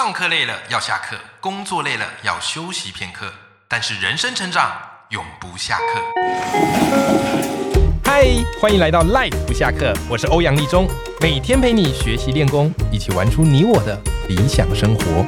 [0.00, 3.32] 上课累了要下课，工作累了要休息片刻，
[3.66, 4.70] 但是人生成长
[5.08, 6.00] 永不下课。
[8.04, 8.28] 嗨，
[8.60, 10.86] 欢迎来到 Life 不下课，我是欧阳立中，
[11.20, 15.26] 每天陪你学习练功，一起玩出你我的理想生活。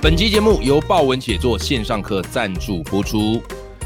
[0.00, 3.42] 本期节目由豹文写作线上课赞助播出。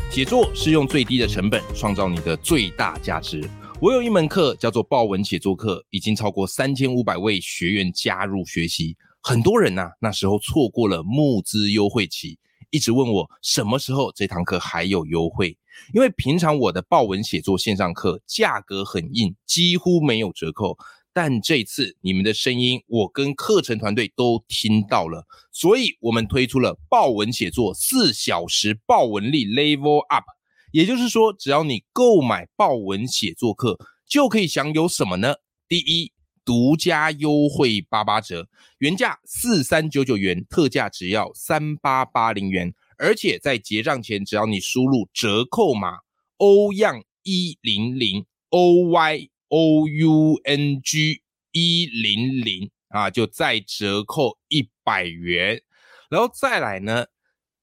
[0.08, 3.42] 写作是用最低的成本创造你的最大价值。
[3.82, 8.94] 我有一门课叫做报文写作课，已经超过三千五百位学员加入学习。
[9.22, 12.38] 很多人呐，那时候错过了募资优惠期，
[12.68, 15.56] 一直问我什么时候这堂课还有优惠。
[15.94, 20.76] 因为平常我的报文写作线上课价格很硬，几乎没有折扣。
[21.14, 30.24] 但这次你们的声音，我跟课程团队都听到了，所以我们推出了报文写作四小时报文力 Level Up。
[30.72, 35.34] 也就是说，只要你购买豹文写作课，就可以享有什么呢？
[35.68, 36.12] 第一，
[36.44, 38.48] 独家优惠八八折，
[38.78, 42.72] 原价四三九九元，特价只要三八八零元。
[42.98, 45.98] 而且在结账前，只要你输入折扣码
[46.36, 55.62] 欧样一零零 O Y O U N G 一零零啊，就再折扣一百元。
[56.10, 57.06] 然后再来呢？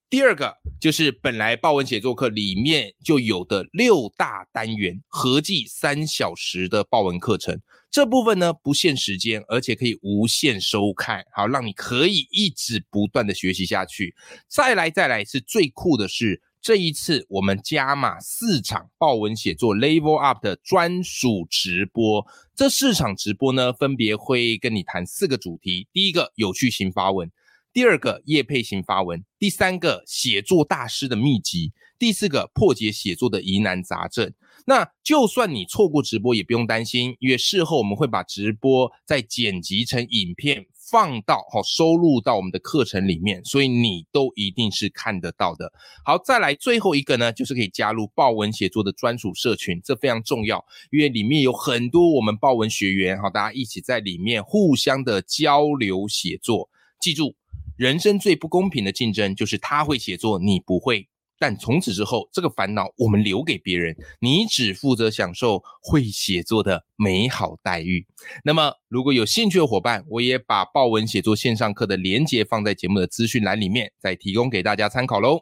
[0.10, 7.60] 第二个就是本来豹文写作课里面就有的六大单元，合计三小时的豹文课程。
[7.92, 14.16] 这部分呢不限时间，而且可以无限收看，好让你可以一直不断的学习下去。
[14.48, 22.26] 再来再来是最酷的是，这一次我们加码四场豹文写作 Level Up 的专属直播。
[22.56, 25.86] 这四场直播呢，分别会跟你谈四个主题。
[25.92, 27.30] 第一个有趣型发文。
[27.78, 34.34] 第二个叶配型发文，第三个写作大师的秘籍，第四个破解写作的疑难杂症。
[34.66, 45.72] 那就算你错过直播也不用担心，因为事后我们会把直播再剪辑成影片，放到好收录到我们的课程里面，所以你都一定是看得到的。
[46.04, 57.36] 好，再来最后一个呢，就是可以加入豹文写作的专属社群，这非常重要，因为里面有很多我们豹文学员，好，大家一起在里面互相的交流写作，记住。
[57.78, 61.08] 人生最不公平的竞争就是他会写作，你不会。
[61.38, 68.08] 但从此之后，这个烦恼我们留给别人，你只负责享受会写作的美好待遇。
[68.44, 75.42] 那么，如果有兴趣的伙伴，我也把豹文写作线上课的连接放在节目的资讯栏里面，再提供给大家参考喽。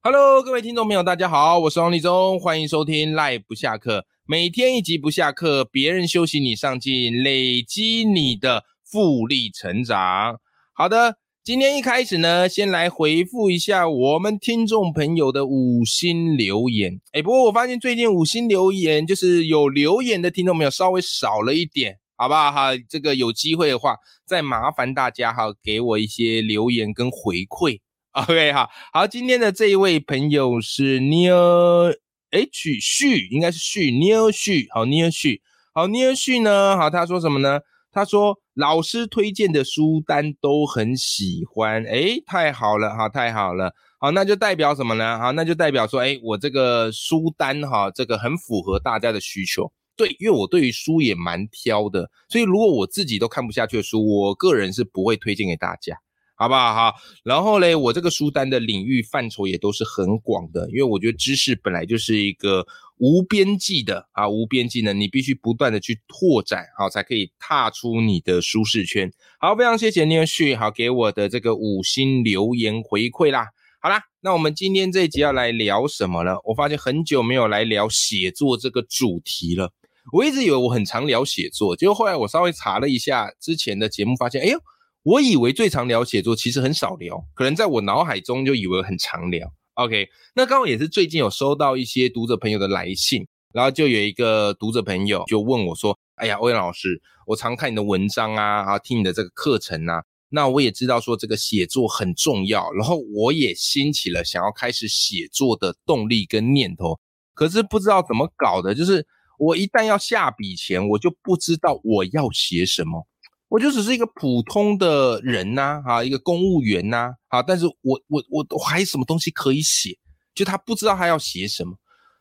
[0.00, 10.40] Hello，各位听众朋友，大家好，我是王立忠，欢迎收听 Live 不下课，每天一集不下课，别人休息你上进，累积你的复利成长。
[10.76, 17.00] 好的，今天一开始呢，先来回复一下我们听众朋友的五星留言。
[17.12, 22.50] 哎，不过我发现最近五星留言就是有留言的听众朋友稍微少了一点，好不好？
[22.50, 23.94] 哈，这个有机会的话，
[24.26, 27.78] 再麻烦大家哈，给我一些留言跟回馈。
[28.10, 31.94] OK，好好，今天的这一位朋友是 Neil
[32.30, 35.40] H 旭，应该是旭 Neil 旭，好 Neil 旭，
[35.72, 36.76] 好 Neil 旭呢？
[36.76, 37.60] 好，他说什么呢？
[37.92, 45.18] 他说：“老师推荐的书单都很喜欢，哎，太好了哈，太好了，好，那就代表什么呢？
[45.18, 49.72] 好，那就代表说，哎，我这个书单哈，这个很符合大家的需求。
[49.96, 55.96] 对，因为我对于书也蛮挑的，所以如果我自己都看不下去的书，我个人是不会推荐给大家，
[56.34, 56.74] 好不好？
[56.74, 62.66] 好，然后嘞，我这个书单的领域范畴也都是很广的，因为我觉得知识本来就是一个。”
[62.98, 69.12] 无边际的啊，无边际的，你必须不断的去拓展，好，才可以踏出你的舒适圈。
[69.40, 73.48] 好，非常谢谢聂旭，好给我的这个五星留言回馈啦。
[73.80, 76.36] 好啦，那我们今天这一集要来聊什么呢？
[76.44, 79.72] 我发现很久没有来聊写作这个主题了。
[80.12, 84.58] 我一直以为我很常聊写作，结果后来我稍微查了一下之前的节目，发现，哎呦，
[85.04, 89.52] 我以为最常聊写作，其实很少聊，可能在我脑海中就以为很常聊。
[89.74, 106.98] OK，那刚好也是最近有收到一些读者朋友的来信，然后就有一个读者朋友就问我说：“哎呀，欧阳老师，我常看你的文章啊，然后听你的这个课程啊，那我也知道说这个写作很重要，然后我也兴起了想要开始写作的动力跟念头，
[107.34, 109.06] 可是不知道怎么搞的，就是
[109.38, 113.06] 我一旦要下笔前，我就不知道我要写什么。”
[113.54, 119.96] 我就只是一个普通的人呐，哈，一个公务员呐，啊，但是我我我我还有什么东西可以写？
[120.34, 121.78] 就他不知道他要写什么。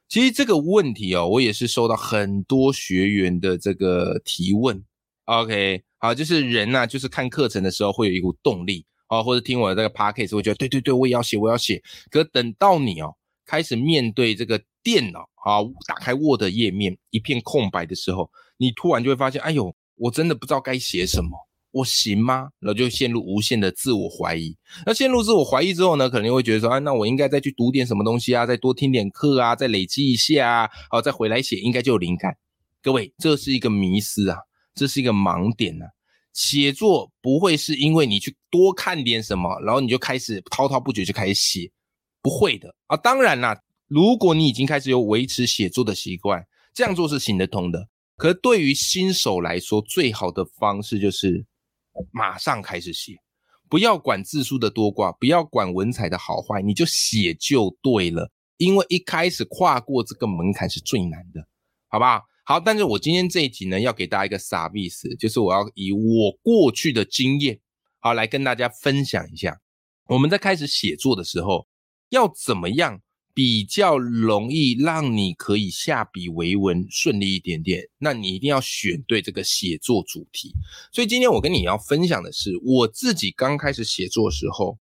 [0.07, 4.85] 其实这个问题哦，我也是收到很多学员的这个提问。
[5.25, 11.81] OK，好，就是人呐，就是看课程的时候会有一股动力啊，或者听我的这个 podcast 会觉得对对对，我也要写，我要写。
[12.11, 13.11] 可等到你哦
[13.43, 15.57] 开始面对这个电脑啊，
[15.87, 19.75] 打开 Word 页面一片空白的时候，你突然就会发现，哎呦。
[20.03, 21.29] 我真的不知道该写什么，
[21.71, 22.49] 我行吗？
[22.59, 24.53] 然后就陷入无限的自我怀疑。
[24.85, 32.35] 那陷入自我怀疑之后呢，可能会觉得说，啊，那我应该再去读点什么东西啊，再多听点课啊，再累积一下啊，好，再回来写，应该就有灵感。
[32.81, 34.39] 各位，这是一个迷思啊，
[34.75, 35.85] 这是一个盲点啊。
[36.33, 41.71] 写作不会是因为你去多看点什么，然后你就开始滔滔不绝就开始写，
[42.21, 42.97] 不会的啊。
[42.97, 43.57] 当然啦，
[43.87, 47.87] 如果你已经开始有维持写作的习惯，这样做是行得通的。
[48.15, 51.45] 可对于新手来说，最好的方式就是
[52.11, 53.17] 马上开始写，
[53.69, 58.31] 不要管字数的多寡，不要管文采的好坏，你就写就对了。
[58.57, 61.45] 因为一开始跨过这个门槛是最难的，
[61.87, 62.21] 好不好？
[62.45, 67.59] 好，但是我今天这一集呢，要给大家一个傻逼死，就是我要以我过去的经验，
[67.99, 69.59] 好来跟大家分享一下，
[70.07, 71.67] 我们在开始写作的时候，
[72.09, 73.01] 要怎么样
[73.33, 77.89] 比较容易让你可以下笔为文顺利一点点？
[77.97, 80.51] 那你一定要选对这个写作主题。
[80.91, 84.77] 所以今天我跟你要分享的是，我自己刚开始写作时候，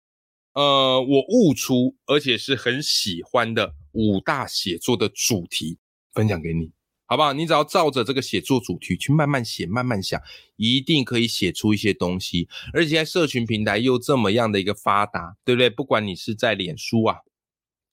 [0.54, 5.78] 呃，我悟出而且是很喜欢的五大写作的主题，
[6.12, 6.72] 分享给你。
[7.04, 7.34] 好不好？
[7.34, 10.18] 你只要照着这个写作主题去慢慢写、慢慢想，
[10.56, 12.48] 一定可以写出一些东西。
[12.72, 15.68] 而且在社群平台又这么样的一个发达，对不对？
[15.68, 17.18] 不管你是在脸书啊、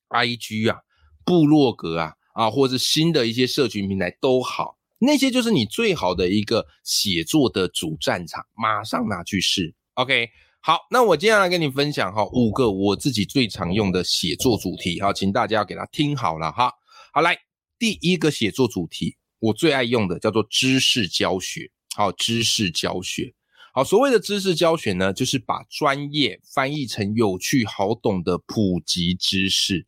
[0.09, 0.79] IG 啊、
[1.23, 9.73] 部落格啊啊，或者是新的一些社群平台都好，那些就是你最好的一个写作的主战场，马上拿去试。
[9.93, 10.29] OK，
[10.61, 16.71] 好，那我接下来跟你分享哈五个我自己最常用的写作主题哈，请大家要给他听好了哈。
[17.13, 17.37] 好，来。
[17.79, 21.71] 第一个写作主题，我最爱用的叫做知识教学。
[21.95, 23.33] 好，知识教学。
[23.73, 29.87] 好，所谓的知识教学呢，就是把专业翻译成有趣好懂的普及知识。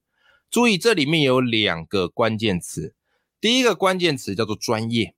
[0.52, 2.94] 注意，这里面有两个关键词。
[3.40, 5.16] 第一个关键词叫做专业，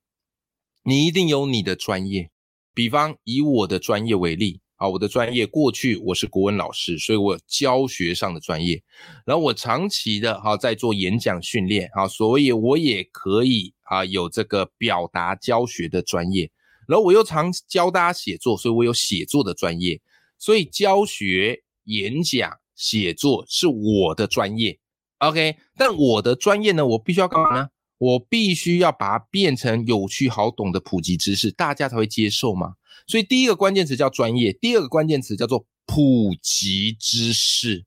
[0.84, 2.30] 你一定有你的专业。
[2.72, 4.60] 比方以我的专业为例。
[4.76, 8.82] 啊，我的专业过去我是国文老师，所以我教学上的专业，
[9.24, 16.50] 然后我长期的哈在做演讲训练，啊，所以我也可以啊有这个表达教学的专业，
[16.88, 20.00] 然后我又常教大家写作，所以我有写作的专业，
[20.38, 24.76] 所以教学、演讲、写作是我的专业
[25.28, 27.68] ，OK，但我的专业呢，我必须要干嘛呢？
[27.98, 32.74] 我必须要把它变成有趣好懂的普及知识，大家才会接受嘛。
[33.06, 37.84] 所以第一个关键词叫专业，第二个关键词叫做普及知识。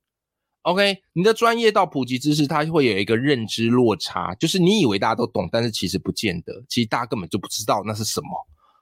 [0.63, 8.28] OK，你的专业到普及知识，它会有一个认知落差，就是你以为大家都懂，但是其实不见得，其实大家根本就不知道那是什么。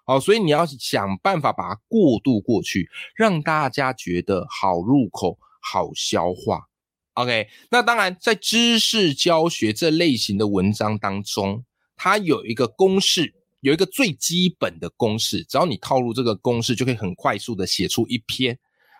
[0.06, 6.62] 好，所以你要想办法把它过渡过去，让大家觉得好入口、好消化。
[7.16, 11.66] OK，那当然在知识教学这类型的文章当中，
[11.98, 13.34] 它有一个公式。
[13.62, 18.56] 有一个最基本的公式，只要你套入这个公式，就可以很快速的写出一篇。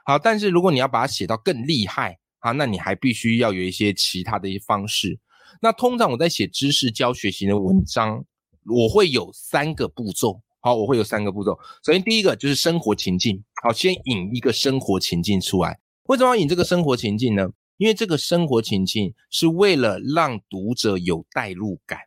[0.06, 5.20] 好，但是如果你要把它写到更厉害啊，那你还必须要有一些其他的一些方式。
[5.62, 8.26] 那通常我在写知识教学型的文章，
[8.66, 10.42] 我会有三个步骤。
[10.62, 11.56] 好，我会有三个步骤。
[11.86, 13.44] 首先第一个就是生活情境。
[13.62, 15.80] 好，先引一个生活情境出来。
[16.08, 17.48] 为什么要引这个生活情境呢？
[17.78, 22.00] 因为这个生活情境是为了让读者有代入感。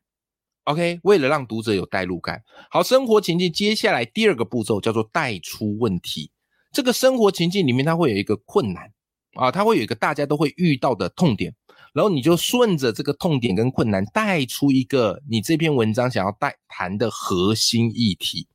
[0.65, 6.31] OK，为了让读者有代入感，好，生活情境接下来第二个步骤叫做带出问题。
[6.70, 8.93] 这个生活情境里面，它会有一个困难
[9.32, 11.55] 啊，它会有一个大家都会遇到的痛点，
[11.94, 18.46] 然后你就顺着这个痛点跟困难带出一个你这篇文章想要带谈的核心议题。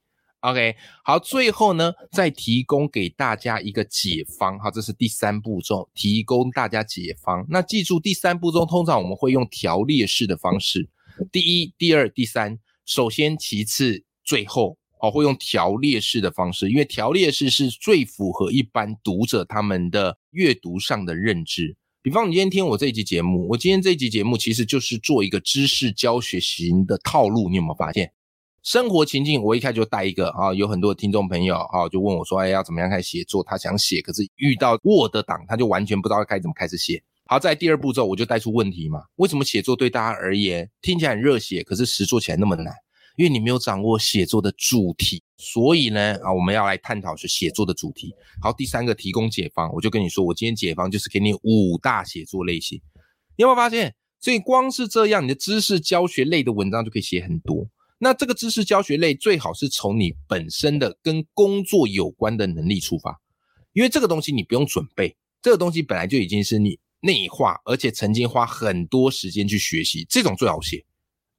[0.43, 4.59] OK，好，最后呢，再提供给大家一个解方。
[4.59, 7.45] 好，这是第三步骤，提供大家解方。
[7.47, 10.89] 那记住，第三步骤通常我们会用条列式的方式。
[11.31, 21.77] 第一、第二、第三，首先、其次、最后，哦，会用条列式的方式，因为条列式是最符合一般读者他们的阅读上的认知。
[22.01, 27.47] 比方，你今天听我这一集节目，我今天这一集节目其实就是做一个知识教学型的套路。
[27.47, 28.12] 你有没有发现？
[28.63, 33.43] 生活情境，我一开就带一个啊，有很多听众朋友啊，就问我说，哎，要怎么样开始写作？
[33.43, 37.03] 他想写，可是遇到 Word 档，他就完全不知道该怎么开始写。
[37.25, 39.03] 好，在第二步骤我就带出问题嘛？
[39.17, 42.74] 为什么写作对大家而言听起来很热血，可是实做起来那么难？
[43.17, 45.22] 因为你没有掌握写作的主题。
[45.36, 48.15] 所以呢，啊，我们要来探讨是写作的主题。
[48.41, 52.79] 好，第三个提供解方，我就跟你说，我今天解方就是给你五大写作类型。
[53.36, 53.93] 你有没有发现？
[54.22, 57.67] 所以光是这样，你的知识教学类的文章就可以写很多。
[58.03, 63.19] 那这个知识教学类最好是从你本身的跟工作有关的能力出发，
[63.72, 66.77] 因为这个东西你不用准备，这个东西本来就已经是你。
[67.05, 70.86] 内化，而且曾经花很多时间去学习，这种最好写。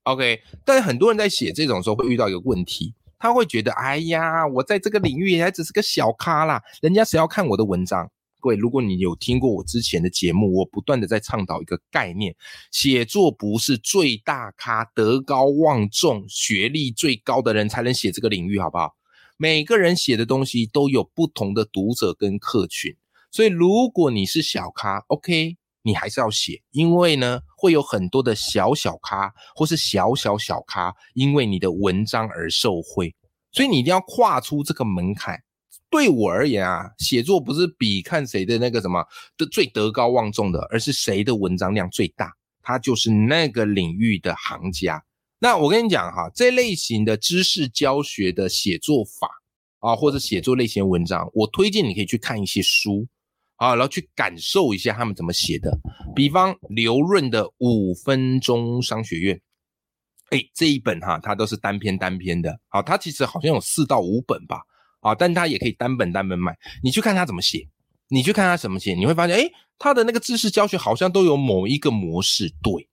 [0.03, 8.07] OK，但是很多人在写这种时候会遇到一个问题，他会觉得，哎呀，我在这个领域还只是个小咖啦，人家谁要看我的文章？
[8.45, 12.37] 各位，如果你有听过我之前的节目，我不断的在倡导一个概念：
[12.71, 18.95] 写作不是最大咖、德高望重、学历最高的人才能写这个领域，好不好？
[19.39, 22.95] 每个人写的东西都有不同的读者跟客群，
[23.31, 33.15] 所以如果你是小咖，OK，你还是要写，因为呢，会有很多的小小咖或是小小小咖，因为你的文章而受惠，
[33.53, 35.41] 所以你一定要跨出这个门槛。
[35.95, 39.07] 对我而言啊，写作不是比看谁的那个什么
[39.39, 42.33] 的最德高望重的，而是谁的文章量最大，
[42.63, 45.01] 他就是那个领域的行家。
[45.39, 49.31] 那我跟你讲哈，这类型的知识教学的写作法
[49.79, 53.07] 啊，或者写作类型的文章，我推荐你可以去看一些书
[53.55, 55.79] 啊，然后去感受一下他们怎么写的。
[56.13, 59.37] 比方刘润的《五分钟商学院》，
[60.31, 64.61] 哎，这一本哈，它都是单篇单篇的，好，它其实好像有四到五本吧。
[65.05, 67.69] 啊，但他也可以单本单本买，你去看他怎么写，
[68.09, 72.51] 你去看他怎么写，你会发现，哎，他的那个知识教学好像都有某一个模式。
[72.63, 72.89] 对，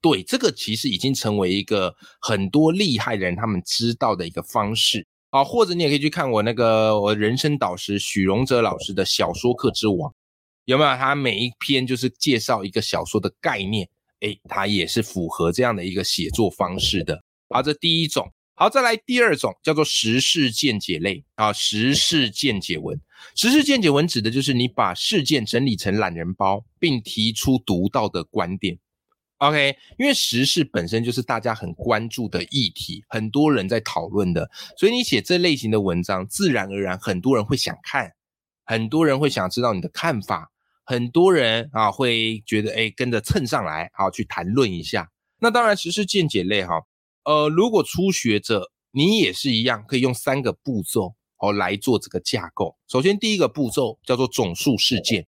[0.00, 5.44] 对，这个其实已经成为一个很多厉害的人他们知道的一个方式啊。
[5.44, 10.12] 或者你也可以去看我那个我人生导师许荣哲老师的小说课之王，
[10.64, 10.96] 有没有？
[10.96, 13.88] 他每一篇就是介绍一个小说的概念，
[14.18, 17.22] 哎，他也是符合这样的一个写作方式的。
[17.50, 18.28] 好，这第一种。
[18.54, 23.00] 好，再来第二种叫做时事见解类啊，时事见解文。
[23.34, 28.78] 时事见解文指的就是你把事件整理成懒人包，并提出独到的观点。
[29.38, 38.12] OK，因为时事本身就是大家很关注的议题，很多人在讨论的，所以你写这类型的文章，自然而然很多人会想看，
[38.64, 40.52] 很多人会想知道你的看法，
[40.84, 45.10] 很多人啊会觉得哎跟着蹭上来，好去谈论一下。
[45.40, 46.82] 那当然，时事见解类哈。
[47.24, 52.76] 呃，如果初学者，你也是一样，可以用三个步骤哦来做这个架构。
[52.88, 55.26] 首先，第一个步骤叫做总数事件，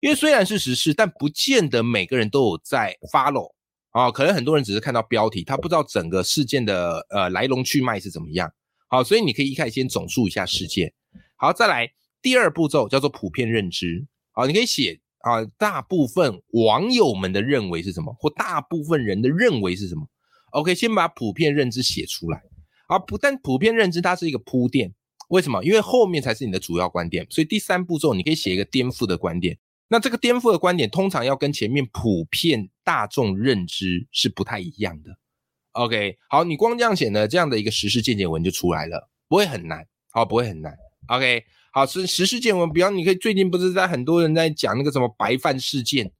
[0.00, 3.52] 因为虽然是实事，但不见得每个人都有在 follow
[3.90, 8.50] 啊，可能很多人只是看到标题，他不知道整个事件的呃来龙去脉是怎么样。
[8.88, 10.92] 好，所以你可以一开始先总数一下事件。
[11.36, 11.90] 好，再来
[12.22, 14.06] 第二步骤叫做普遍认知。
[14.32, 20.08] 好，你可以写啊，大部分网友们的认为是什么，或大部分人的认为是什么。
[20.56, 22.42] OK，先把普遍认知写出来，
[22.86, 24.94] 啊不但普遍认知它是一个铺垫，
[25.28, 25.62] 为什么？
[25.62, 29.58] 因为后面才是你的主要观点，所以第三步骤你可以写一个颠覆的观点。
[29.88, 35.18] 那这个颠覆的观点通常要跟前面普遍大众认知是不太一样的。
[35.72, 40.74] OK，好，你光这样写呢，这样的一个实事见解文就出来了，不会很难，好，不会很难。
[41.08, 46.10] OK，好，实实事见文，比方你可以最近不是在很多人在讲那个什么白饭事件。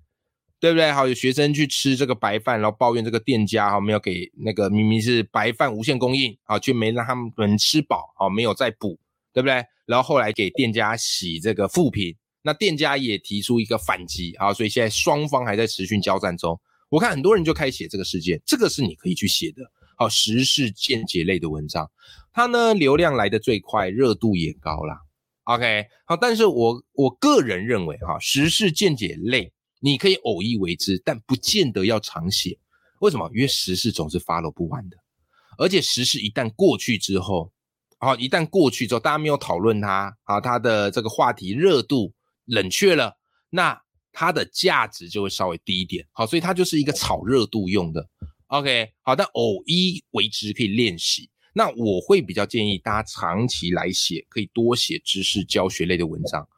[0.59, 0.91] 对不对？
[0.91, 8.99] 好，有学生去吃这个白饭，然后抱怨这个店家哈没有给那个明明是白饭无限供应啊，却没让他们吃饱，啊没有再补，
[9.35, 9.63] 对不对？
[9.85, 16.59] 然后后来给店家洗这个负评，那店家也提出一个反击啊，所以现在双方还在持续交战中。
[16.89, 19.63] 我看很多人就开始写这个事件，这个是你可以去写的，
[19.99, 21.91] 好时事见解类的文章，
[22.33, 24.99] 它呢流量来的最快，热度也高啦。
[25.45, 29.53] OK，好，但是我我个人认为哈，时事见解类。
[29.87, 32.59] 你可以偶一为之，但不见得要常写。
[32.99, 33.31] 为什么？
[33.33, 34.97] 因为时事总是 follow 不完的，
[35.59, 37.53] 而且时事一旦过去之后，
[37.99, 42.13] 啊，一旦过去之后，大家没有讨论它，啊，它的这个话题热度
[42.47, 43.17] 冷却了，
[43.49, 46.05] 那它的价值就会稍微低一点。
[46.11, 48.09] 好，所以它就是一个炒热度用的。
[48.49, 51.31] OK，好，但偶一为之可以练习。
[51.55, 56.49] 那我会比较建议大家长期来写，可以多写知识教学类的文章。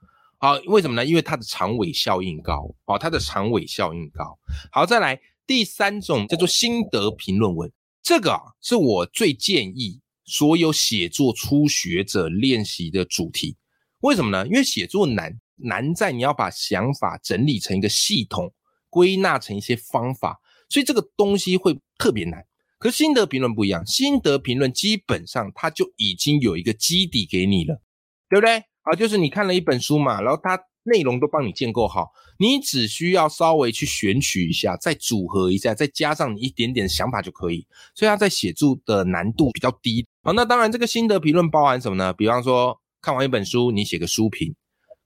[0.41, 1.05] 好，为什么呢？
[1.05, 4.39] 因为它的长尾效应高，哦，它的长尾效应高。
[4.71, 13.57] 好，再来第三种叫做心得评论文，这个啊是我最建议所有写作初学者练习的主题。
[14.01, 14.47] 为什么呢？
[14.47, 18.55] 因为写作难，难在你要把想法整理成一个系统，
[18.89, 22.47] 归纳成一些方法，所以这个东西会特别难。
[22.79, 27.83] 可心得评论不一样，心得评论基本上它就已经有一个基底给你了，
[28.29, 28.63] 对不对？
[28.91, 32.07] 啊，就是你看了一本书嘛，然后它内容都帮你建构好，
[32.39, 37.67] 你只需要稍微去选取一下，再组合一下，再加上你一点点想法就可以。
[37.95, 40.07] 所以它在写作的难度比较低。
[40.23, 42.15] 好，那当然这个心得评论包含什么呢？
[42.15, 44.53] 比方说看完一本书，你写个书评；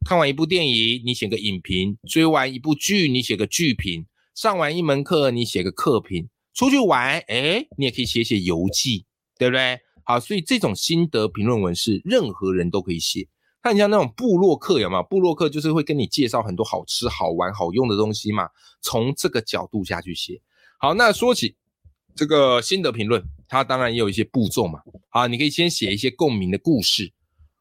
[0.06, 4.04] 看完一部电影，你写个影评；追完一部剧，你写个剧评；
[4.36, 9.04] 上完一门课，你写个课评；出去玩，哎，你也可以写写游记，
[9.36, 9.80] 对不对？
[10.04, 13.26] 好，所以这种心得评论文是任何人都可以写。
[13.62, 15.02] 看一下那种部落客有没有？
[15.04, 18.48] 部落客就是会跟你介绍很多好吃、好玩、好用的东西嘛。
[18.80, 20.42] 从这个角度下去写。
[20.78, 21.56] 好，那说起
[22.16, 24.80] 这个心得评论，它当然也有一些步骤嘛。
[25.10, 27.12] 啊，你可以先写一些共鸣的故事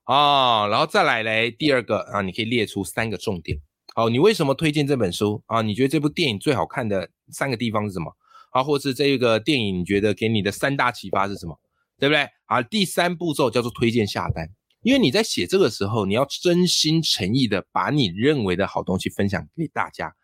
[0.05, 1.51] 啊，然后再来嘞。
[1.51, 3.60] 第二个啊，你可以列出三个重点。
[3.93, 5.62] 好，你为什么推荐这本书啊？
[5.62, 8.15] 你觉得这部电影最好看的三个地方是什么？
[8.51, 11.60] 啊，或是这个电影你觉得给你的三大启发是什么？
[12.00, 12.27] 对不对？
[12.46, 14.50] 啊，第三步骤叫做推荐下单，
[14.81, 20.15] 因为你在写这个时候，你要真心诚意的把你认为的好东西分享给大家，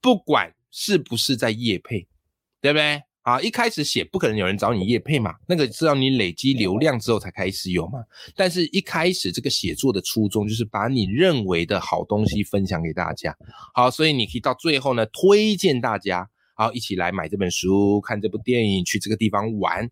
[0.00, 2.06] 不管是不是在夜配，
[2.60, 3.02] 对不对？
[3.22, 8.00] 啊，一开始写不可能有人找你夜配嘛，那个是要你累积流量之后才开始有嘛。
[8.34, 13.36] 但是一开始这个写作的初衷就是把你认为的好东西分享给大家。
[13.74, 19.88] 好，所以你可以到最后呢，推荐大家，好一起来买这本书、看这部电影、去这个地方玩，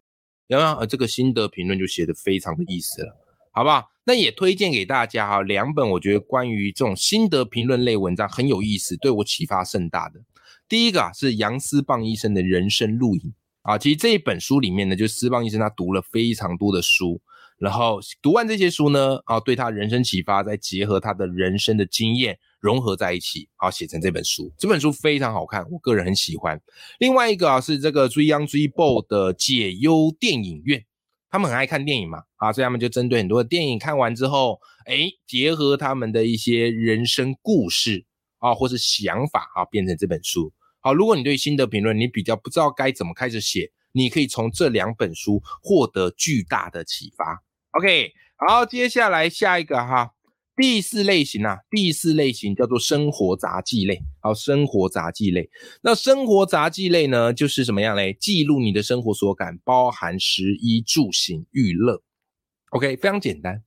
[0.48, 3.16] 然后呃这个心得评论就写的非常的意思了，
[3.52, 3.89] 好不好？
[4.04, 10.21] 那也推荐给大家哈，两本我觉得关于这种心得评论类文章很有意思，对我启发甚大的。
[10.69, 17.21] 第一个啊是杨思棒医生的人生录影啊，其实这一本书里面呢，就是思棒医生他读了非常多的书，
[17.59, 24.50] 然后读完这些书呢，啊对他人生启发，再结合他的人生的经验融合在一起，啊写成这本书。
[24.57, 26.59] 这本书非常好看，我个人很喜欢。
[26.99, 30.85] 另外一个啊是这个追央追 BO 的解忧电影院，
[31.30, 38.04] 他们很爱看电影嘛，啊所以他们就针对很多的电影看完之后，哎结合他们的一些人生故事
[38.38, 40.52] 啊或是想法啊变成这本书。
[40.80, 47.42] 好，如果你对心得评论你比较不知道该怎么开始写，你可以从这两本书获得巨大的启发。
[47.72, 50.12] OK，好，接下来下一个哈，
[50.61, 53.99] 第四类型啊，第四类型叫做生活杂记类。
[54.21, 55.49] 好，生活杂记类，
[55.83, 58.12] 那生活杂记类呢，就是什么样嘞？
[58.21, 62.02] 记录你的生活所感，包含食衣住行娱乐。
[62.73, 63.62] OK，非常简单，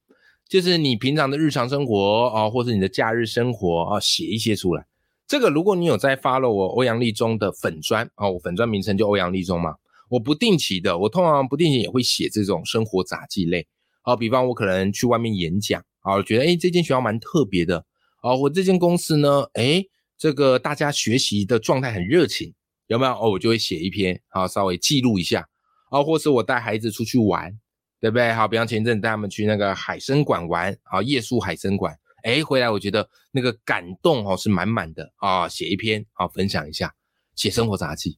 [0.48, 4.86] 就是你平常的日常生活啊，或者你的假日生活啊，写一些出来。
[5.28, 9.74] 这个如果你有在 follow 我欧阳立中的粉砖啊，我粉砖名称就欧阳立中嘛。
[10.10, 13.66] 我不定期的，我通常不定期也会写这种生活杂记类
[14.04, 14.16] 啊。
[14.16, 17.84] 比方我可能去外面演讲啊，觉得哎这间学校蛮特别的
[18.22, 19.84] 啊，我这间公司呢，哎
[20.18, 22.54] 这个大家学习的状态很热情，
[22.88, 23.12] 有没有？
[23.14, 25.50] 哦，我就会写一篇啊，稍微记录一下
[25.90, 27.52] 啊，或是我带孩子出去玩，
[28.00, 28.32] 对不对？
[28.32, 31.98] 好，比方前阵带他们去那个海参馆玩啊，夜宿海参馆。
[32.24, 36.94] 哎，回来我觉得那个感动哦是满满的啊，写一篇好分享一下，
[37.36, 38.18] 写生活杂记。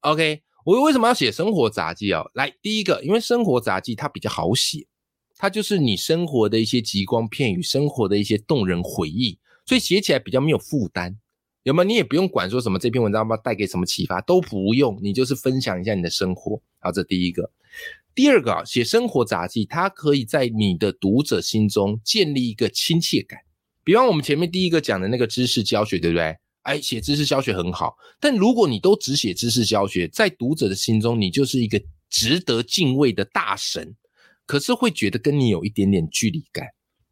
[0.00, 2.30] OK，我为什么要写生活杂记哦？
[2.34, 4.86] 来，第一个，因为生活杂记它比较好写，
[5.36, 11.16] 它就是你生活的一些极光片语，生活的一些动人回忆，所以写起来比较没有负担。
[11.62, 11.84] 有没有？
[11.84, 16.62] 你也不用管说什么这篇文章要带给什么启发，都不用，你就是分享一下你的生活。
[16.78, 17.50] 好，这第一个。
[18.14, 23.40] 第二个啊，写生活杂记，它可以在你的读者心中建立一个亲切感。
[23.84, 26.36] 比方我们前面第一个讲的那个知识教学，对不对？
[26.62, 33.94] 哎，写知识教学很好，但如果你都只写知识教学，在读者的心中，你就是一个值得敬畏的大神，
[34.46, 36.66] 可是会觉得跟你有一点点距离感。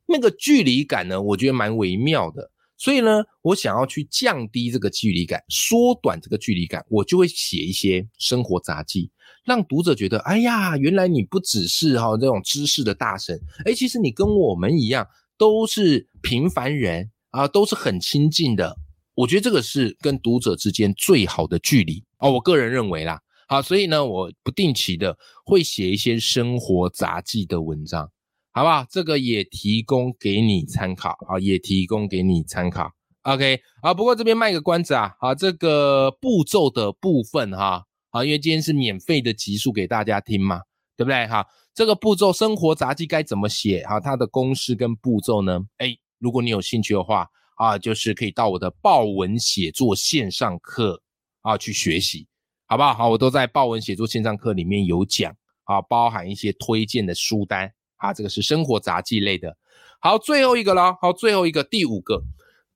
[0.07, 2.51] 那个距离感呢，我觉得蛮微妙的。
[2.77, 9.11] 所以呢，我想要去降低这个距离感，缩短这个距离感，我就会写一些生活杂记，
[9.45, 15.07] 让读者觉得，哎呀，原来你不只是哈这种知识的大神，哎，其实你跟我们一样。
[15.37, 18.77] 都是平凡人啊，都是很亲近的。
[19.17, 22.31] 我觉得这个是跟读者之间最好的距离哦。
[22.31, 28.11] 我个人认为啦，好，所以呢，我不定期的会写一些生活杂记的文章，
[28.53, 28.87] 好不好？
[28.91, 32.91] 这个也提供给你参考啊，也提供给你参考。
[33.23, 40.61] OK，啊，不过这边卖个关子啊，啊，这个步骤的部分哈，啊，因为今天是免费的集数给大家听嘛，
[40.97, 41.27] 对不对？
[41.27, 41.47] 哈。
[41.75, 43.99] 这个步骤生活杂记该怎么写啊？
[43.99, 45.59] 它的公式跟步骤呢？
[45.79, 47.27] 哎，如果你有兴趣的话
[47.57, 51.03] 啊，就是可以到我的报文写作线上课
[51.43, 52.29] 啊去学习，
[52.67, 52.95] 好不好？
[52.95, 59.57] 好，我都在报文写作线上课里面有讲啊，包含一些推荐的书单啊，这个是生活杂技类的。
[60.01, 62.23] 好，最后一个了，好，最后一个第五个，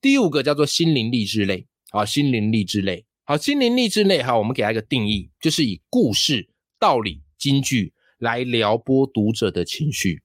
[0.00, 3.04] 第五个叫做心灵励志类啊，心灵励志类。
[3.24, 6.48] 好，心灵励志类哈，我们给它一个定义，就是以故事、
[6.78, 7.92] 道理、金句。
[8.18, 10.20] 来撩拨读者的情绪，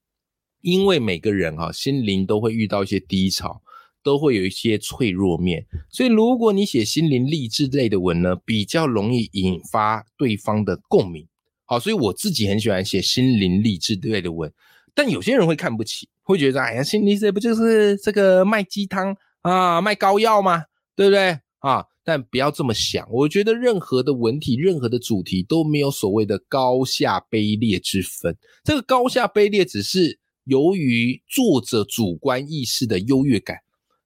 [0.61, 3.61] 因为每个人哈心灵都会遇到一些低潮，
[4.03, 11.25] 都会有一些脆弱面，所以如果你写心灵励志类的文呢，比较容易引发对方的共鸣。
[11.65, 14.51] 好，所以我自己很喜欢写心灵励志类的文，
[14.93, 20.65] 但有些人会看不起，会觉得哎呀，心灵励志不就是这个卖鸡汤啊，卖膏药吗？
[20.95, 21.85] 对不对啊？
[22.05, 28.35] 但不要这么想，我觉得任何的文体、任何的主题都没有所谓的高下卑劣之分。
[28.65, 33.57] 这个高下卑劣只是由于作者主观意识的优越感。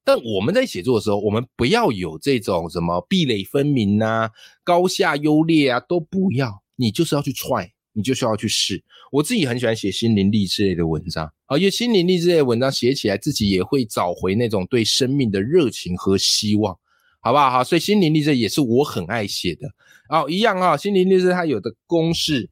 [0.08, 4.32] 但我们在写作的时候，我们不要有这种什么壁垒分明啊、
[4.64, 6.64] 高下优劣啊，都不要。
[6.78, 8.82] 你就是要去踹你就是要去试。
[9.12, 16.74] 我自己很喜欢写心灵励志类的文章啊，因为心灵励志类文章写起来，自己也会找回那种对生命的热情和希望，
[17.20, 17.52] 好不好？
[17.52, 19.68] 好，所以心灵励志也是我很爱写的。
[20.08, 22.50] 哦，一样啊，心灵励志它有的公式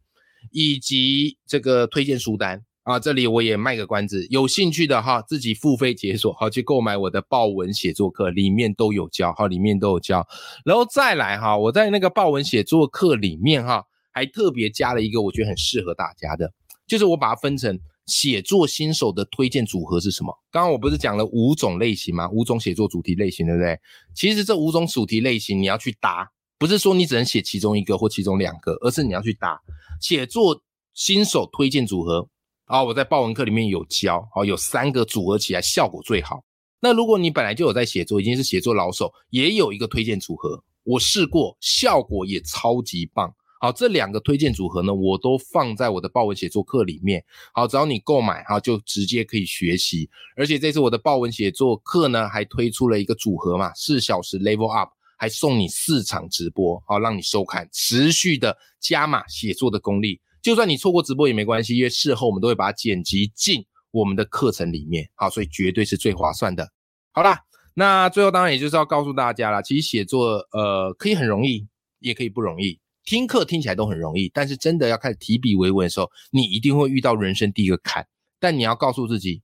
[0.52, 2.62] 以及这个推荐书单。
[2.86, 10.24] 啊，这里我也卖个关子，有兴趣的哈，自己付费解锁，好去购买我的豹文写作课，里面都有教，好，里面都有教，
[10.63, 16.54] 然后再来哈，我在那个豹文写作课里面哈，还特别加了一个我觉得很适合大家的，
[16.86, 20.32] 就是我把它分成写作新手的推荐组合是什么？
[20.52, 22.30] 刚刚我不是讲了五种类型吗？
[22.30, 23.80] 五种写作主题类型，对不对？
[24.13, 29.60] 其实这五种主题类型你要去搭，不是说你只能写其中一个或其中两个，而是你要去搭
[30.00, 30.62] 写作
[30.93, 32.30] 新手推荐组合。
[32.65, 36.43] 啊，我在报文课里面有教，好，有三个组合起来效果最好。
[36.80, 43.32] 那如果你本来就有在写作，已经是写作老手，也有一个推荐组合，我试过，效果也超级棒。
[43.62, 47.23] 好，这两个推荐组合呢，我都放在我的报文写作课里面。
[47.54, 50.10] 好，只要你购买，哈，就直接可以学习。
[50.36, 60.19] 而且这次我的报文写作课呢，还推出了一个组合嘛，四小时 Level Up，还送你四场直播，好，让你收看，持续的加码写作的功力。
[60.45, 66.71] 就算你错过直播也没关系，因为事后我们都会把它剪辑进我们的课程里面，好，所以绝对是最划算的。
[67.13, 67.39] 好啦，
[67.73, 71.65] 那最后当然也就是要告诉大家了，其实写作呃可以很容易，
[71.97, 72.79] 也可以不容易。
[73.05, 78.05] 听课听起来都很容易，但是真的要开始提笔为文的时候，你一定会遇到人生第一个坎。
[78.39, 79.41] 但你要告诉自己，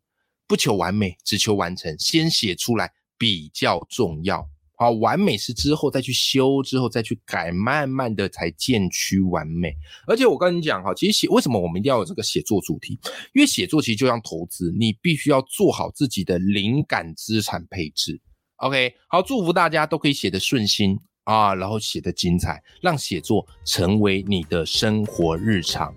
[0.47, 4.47] 不求完美，只求完成，先写出来比较重要。
[4.81, 9.75] 好，完美是之后再去修，之后再去改，慢慢的才渐趋完美。
[10.07, 12.97] 而且我跟你讲哈，其实写为什么我们一定要有这个写作主题？
[13.35, 18.19] 因为写作其实就像投资，你必须要做好自己的灵感资产配置。
[18.55, 25.93] OK，好，祝福大家都可以写得顺心啊，然后写得精彩，让写作成为你的生活日常。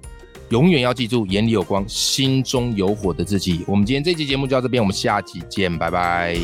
[0.51, 3.65] 永远要记住，眼里有光，心中有火的自己。
[3.67, 6.39] 我们今天这期节目就到这边，我们下期见，拜拜。